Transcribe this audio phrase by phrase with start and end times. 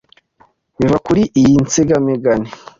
[0.79, 2.49] biva kuri iyi nsigamigani.